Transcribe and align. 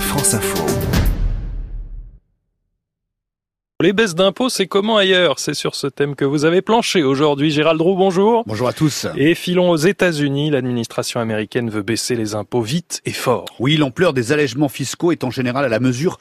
France 0.00 0.34
Info. 0.34 0.64
Les 3.82 3.92
baisses 3.92 4.14
d'impôts, 4.14 4.48
c'est 4.48 4.66
comment 4.66 4.96
ailleurs? 4.96 5.38
C'est 5.38 5.54
sur 5.54 5.74
ce 5.74 5.86
thème 5.86 6.14
que 6.14 6.24
vous 6.24 6.44
avez 6.44 6.62
planché 6.62 7.02
aujourd'hui. 7.02 7.50
Gérald 7.50 7.80
Roux, 7.80 7.96
bonjour. 7.96 8.44
Bonjour 8.46 8.68
à 8.68 8.72
tous. 8.72 9.06
Et 9.16 9.34
filons 9.34 9.70
aux 9.70 9.76
États-Unis. 9.76 10.50
L'administration 10.50 11.20
américaine 11.20 11.68
veut 11.68 11.82
baisser 11.82 12.14
les 12.14 12.34
impôts 12.34 12.62
vite 12.62 13.02
et 13.04 13.12
fort. 13.12 13.46
Oui, 13.58 13.76
l'ampleur 13.76 14.12
des 14.12 14.32
allègements 14.32 14.68
fiscaux 14.68 15.12
est 15.12 15.24
en 15.24 15.30
général 15.30 15.64
à 15.64 15.68
la 15.68 15.80
mesure 15.80 16.18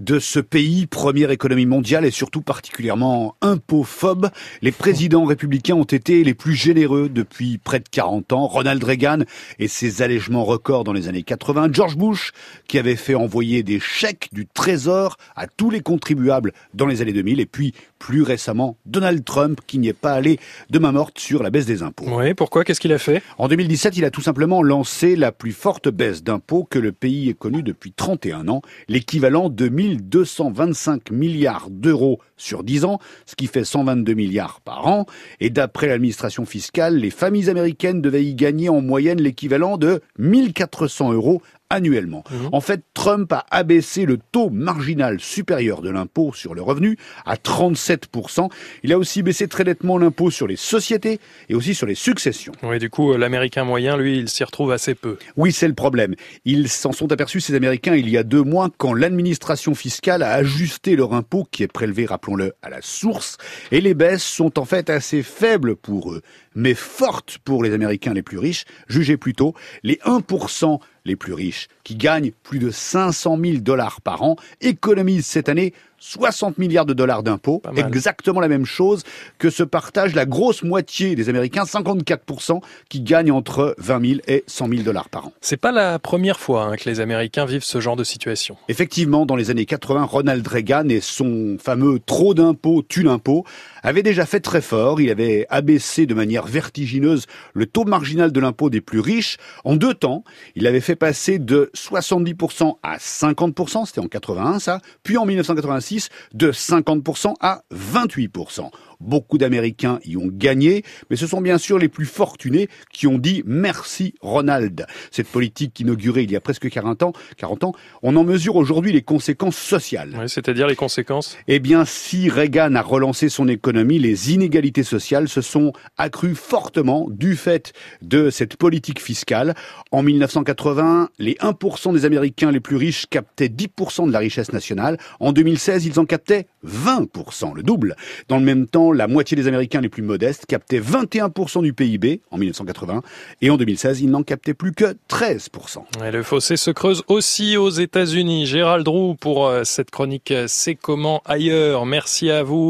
de 0.00 0.18
ce 0.18 0.40
pays, 0.40 0.86
première 0.86 1.30
économie 1.30 1.66
mondiale 1.66 2.04
et 2.04 2.10
surtout 2.10 2.40
particulièrement 2.40 3.36
impophobe. 3.42 4.30
Les 4.62 4.72
présidents 4.72 5.24
républicains 5.24 5.74
ont 5.74 5.84
été 5.84 6.24
les 6.24 6.34
plus 6.34 6.54
généreux 6.54 7.08
depuis 7.08 7.58
près 7.58 7.78
de 7.78 7.88
40 7.88 8.32
ans. 8.32 8.46
Ronald 8.46 8.82
Reagan 8.82 9.20
et 9.58 9.68
ses 9.68 10.02
allègements 10.02 10.44
records 10.44 10.84
dans 10.84 10.94
les 10.94 11.08
années 11.08 11.22
80. 11.22 11.68
George 11.72 11.96
Bush, 11.96 12.32
qui 12.66 12.78
avait 12.78 12.96
fait 12.96 13.14
envoyer 13.14 13.62
des 13.62 13.78
chèques 13.78 14.30
du 14.32 14.46
trésor 14.46 15.18
à 15.36 15.46
tous 15.46 15.70
les 15.70 15.80
contribuables 15.80 16.52
dans 16.72 16.86
les 16.86 17.02
années 17.02 17.12
2000. 17.12 17.38
Et 17.40 17.46
puis, 17.46 17.74
plus 17.98 18.22
récemment, 18.22 18.78
Donald 18.86 19.22
Trump, 19.24 19.60
qui 19.66 19.78
n'y 19.78 19.88
est 19.88 19.92
pas 19.92 20.12
allé 20.12 20.40
de 20.70 20.78
main 20.78 20.92
morte 20.92 21.18
sur 21.18 21.42
la 21.42 21.50
baisse 21.50 21.66
des 21.66 21.82
impôts. 21.82 22.06
Oui, 22.08 22.32
pourquoi? 22.32 22.64
Qu'est-ce 22.64 22.80
qu'il 22.80 22.92
a 22.92 22.98
fait? 22.98 23.22
En 23.36 23.48
2017, 23.48 23.98
il 23.98 24.06
a 24.06 24.10
tout 24.10 24.22
simplement 24.22 24.62
lancé 24.62 25.14
la 25.14 25.30
plus 25.30 25.52
forte 25.52 25.90
baisse 25.90 26.22
d'impôts 26.22 26.64
que 26.64 26.78
le 26.78 26.92
pays 26.92 27.28
ait 27.28 27.34
connue 27.34 27.62
depuis 27.62 27.92
31 27.92 28.48
ans, 28.48 28.62
l'équivalent 28.88 29.50
de 29.50 29.68
1000 29.68 29.89
1225 29.96 31.10
milliards 31.10 31.68
d'euros 31.70 32.20
sur 32.36 32.64
10 32.64 32.84
ans, 32.84 32.98
ce 33.26 33.36
qui 33.36 33.46
fait 33.46 33.64
122 33.64 34.14
milliards 34.14 34.60
par 34.60 34.86
an. 34.86 35.06
Et 35.40 35.50
d'après 35.50 35.86
l'administration 35.88 36.44
fiscale, 36.44 36.96
les 36.96 37.10
familles 37.10 37.50
américaines 37.50 38.00
devaient 38.00 38.24
y 38.24 38.34
gagner 38.34 38.68
en 38.68 38.80
moyenne 38.80 39.20
l'équivalent 39.20 39.76
de 39.76 40.00
1400 40.18 41.12
euros 41.12 41.42
annuellement. 41.70 42.24
Mhm. 42.30 42.48
En 42.52 42.60
fait, 42.60 42.82
Trump 42.94 43.32
a 43.32 43.46
abaissé 43.50 44.04
le 44.04 44.18
taux 44.18 44.50
marginal 44.50 45.20
supérieur 45.20 45.80
de 45.80 45.90
l'impôt 45.90 46.32
sur 46.34 46.54
le 46.54 46.62
revenu 46.62 46.98
à 47.24 47.36
37%. 47.36 48.50
Il 48.82 48.92
a 48.92 48.98
aussi 48.98 49.22
baissé 49.22 49.48
très 49.48 49.64
nettement 49.64 49.96
l'impôt 49.96 50.30
sur 50.30 50.46
les 50.46 50.56
sociétés 50.56 51.20
et 51.48 51.54
aussi 51.54 51.74
sur 51.74 51.86
les 51.86 51.94
successions. 51.94 52.52
Oui, 52.62 52.78
du 52.78 52.90
coup, 52.90 53.16
l'Américain 53.16 53.64
moyen, 53.64 53.96
lui, 53.96 54.18
il 54.18 54.28
s'y 54.28 54.44
retrouve 54.44 54.72
assez 54.72 54.94
peu. 54.94 55.16
Oui, 55.36 55.52
c'est 55.52 55.68
le 55.68 55.74
problème. 55.74 56.14
Ils 56.44 56.68
s'en 56.68 56.92
sont 56.92 57.12
aperçus, 57.12 57.40
ces 57.40 57.54
Américains, 57.54 57.94
il 57.94 58.08
y 58.08 58.16
a 58.16 58.22
deux 58.22 58.42
mois, 58.42 58.70
quand 58.76 58.92
l'administration 58.92 59.74
fiscale 59.74 60.22
a 60.22 60.32
ajusté 60.32 60.96
leur 60.96 61.14
impôt, 61.14 61.46
qui 61.50 61.62
est 61.62 61.68
prélevé, 61.68 62.06
rappelons-le, 62.06 62.52
à 62.62 62.70
la 62.70 62.82
source, 62.82 63.36
et 63.70 63.80
les 63.80 63.94
baisses 63.94 64.24
sont 64.24 64.58
en 64.58 64.64
fait 64.64 64.90
assez 64.90 65.22
faibles 65.22 65.76
pour 65.76 66.12
eux, 66.12 66.22
mais 66.54 66.74
fortes 66.74 67.38
pour 67.38 67.62
les 67.62 67.72
Américains 67.72 68.14
les 68.14 68.22
plus 68.22 68.38
riches. 68.38 68.64
Jugez 68.88 69.16
plutôt, 69.16 69.54
les 69.82 69.96
1% 70.04 70.80
les 71.04 71.16
plus 71.16 71.32
riches, 71.32 71.68
qui 71.84 71.96
gagnent 71.96 72.32
plus 72.42 72.58
de 72.58 72.70
500 72.70 73.38
000 73.42 73.58
dollars 73.58 74.00
par 74.00 74.22
an, 74.22 74.36
économisent 74.60 75.26
cette 75.26 75.48
année 75.48 75.72
60 76.00 76.56
milliards 76.58 76.86
de 76.86 76.94
dollars 76.94 77.22
d'impôts, 77.22 77.62
exactement 77.76 78.40
la 78.40 78.48
même 78.48 78.64
chose 78.64 79.02
que 79.38 79.50
se 79.50 79.62
partage 79.62 80.14
la 80.14 80.24
grosse 80.24 80.62
moitié 80.62 81.14
des 81.14 81.28
Américains, 81.28 81.64
54%, 81.64 82.60
qui 82.88 83.00
gagnent 83.02 83.32
entre 83.32 83.74
20 83.78 84.06
000 84.06 84.20
et 84.26 84.44
100 84.46 84.68
000 84.68 84.82
dollars 84.82 85.10
par 85.10 85.26
an. 85.26 85.32
C'est 85.42 85.58
pas 85.58 85.72
la 85.72 85.98
première 85.98 86.40
fois 86.40 86.64
hein, 86.64 86.76
que 86.76 86.88
les 86.88 87.00
Américains 87.00 87.44
vivent 87.44 87.64
ce 87.64 87.80
genre 87.80 87.96
de 87.96 88.04
situation. 88.04 88.56
Effectivement, 88.68 89.26
dans 89.26 89.36
les 89.36 89.50
années 89.50 89.66
80, 89.66 90.04
Ronald 90.04 90.46
Reagan 90.46 90.88
et 90.88 91.00
son 91.00 91.58
fameux 91.62 92.00
trop 92.04 92.32
d'impôts 92.32 92.82
tue 92.82 93.02
l'impôt 93.02 93.44
avaient 93.82 94.02
déjà 94.02 94.24
fait 94.24 94.40
très 94.40 94.62
fort. 94.62 95.00
Il 95.02 95.10
avait 95.10 95.46
abaissé 95.50 96.06
de 96.06 96.14
manière 96.14 96.46
vertigineuse 96.46 97.26
le 97.52 97.66
taux 97.66 97.84
marginal 97.84 98.32
de 98.32 98.40
l'impôt 98.40 98.70
des 98.70 98.80
plus 98.80 99.00
riches. 99.00 99.36
En 99.64 99.76
deux 99.76 99.94
temps, 99.94 100.24
il 100.54 100.66
avait 100.66 100.80
fait 100.80 100.96
passer 100.96 101.38
de 101.38 101.70
70% 101.74 102.76
à 102.82 102.96
50%, 102.96 103.86
c'était 103.86 104.00
en 104.00 104.08
81 104.08 104.60
ça, 104.60 104.80
puis 105.02 105.18
en 105.18 105.26
1986 105.26 105.89
de 106.34 106.52
50% 106.52 107.34
à 107.40 107.62
28%. 107.74 108.70
Beaucoup 109.00 109.38
d'Américains 109.38 109.98
y 110.04 110.18
ont 110.18 110.28
gagné, 110.30 110.84
mais 111.08 111.16
ce 111.16 111.26
sont 111.26 111.40
bien 111.40 111.56
sûr 111.56 111.78
les 111.78 111.88
plus 111.88 112.04
fortunés 112.04 112.68
qui 112.92 113.06
ont 113.06 113.16
dit 113.16 113.42
merci 113.46 114.14
Ronald. 114.20 114.86
Cette 115.10 115.28
politique 115.28 115.80
inaugurée 115.80 116.24
il 116.24 116.30
y 116.30 116.36
a 116.36 116.40
presque 116.40 116.68
40 116.68 117.02
ans, 117.04 117.12
40 117.38 117.64
ans 117.64 117.72
on 118.02 118.14
en 118.16 118.24
mesure 118.24 118.56
aujourd'hui 118.56 118.92
les 118.92 119.00
conséquences 119.00 119.56
sociales. 119.56 120.14
C'est-à-dire 120.26 120.66
les 120.66 120.76
conséquences? 120.76 121.38
Eh 121.48 121.60
bien, 121.60 121.86
si 121.86 122.28
Reagan 122.28 122.74
a 122.74 122.82
relancé 122.82 123.30
son 123.30 123.48
économie, 123.48 123.98
les 123.98 124.34
inégalités 124.34 124.82
sociales 124.82 125.28
se 125.28 125.40
sont 125.40 125.72
accrues 125.96 126.34
fortement 126.34 127.06
du 127.08 127.36
fait 127.36 127.72
de 128.02 128.28
cette 128.28 128.56
politique 128.56 129.00
fiscale. 129.00 129.54
En 129.92 130.02
1980, 130.02 131.08
les 131.18 131.34
1% 131.34 131.92
des 131.94 132.04
Américains 132.04 132.50
les 132.50 132.60
plus 132.60 132.76
riches 132.76 133.06
captaient 133.06 133.48
10% 133.48 134.06
de 134.06 134.12
la 134.12 134.18
richesse 134.18 134.52
nationale. 134.52 134.98
En 135.20 135.32
2016, 135.32 135.79
ils 135.86 135.98
en 135.98 136.04
captaient 136.04 136.46
20%, 136.66 137.54
le 137.54 137.62
double. 137.62 137.96
Dans 138.28 138.38
le 138.38 138.44
même 138.44 138.66
temps, 138.66 138.92
la 138.92 139.06
moitié 139.06 139.36
des 139.36 139.48
Américains 139.48 139.80
les 139.80 139.88
plus 139.88 140.02
modestes 140.02 140.46
captaient 140.46 140.80
21% 140.80 141.62
du 141.62 141.72
PIB 141.72 142.20
en 142.30 142.38
1980 142.38 143.02
et 143.42 143.50
en 143.50 143.56
2016, 143.56 144.00
ils 144.00 144.10
n'en 144.10 144.22
captaient 144.22 144.54
plus 144.54 144.72
que 144.72 144.96
13%. 145.08 146.04
Et 146.04 146.10
le 146.10 146.22
fossé 146.22 146.56
se 146.56 146.70
creuse 146.70 147.02
aussi 147.08 147.56
aux 147.56 147.70
États-Unis. 147.70 148.46
Gérald 148.46 148.86
Roux 148.86 149.14
pour 149.14 149.46
euh, 149.46 149.64
cette 149.64 149.90
chronique 149.90 150.32
C'est 150.46 150.74
comment 150.74 151.22
ailleurs. 151.24 151.86
Merci 151.86 152.30
à 152.30 152.42
vous. 152.42 152.68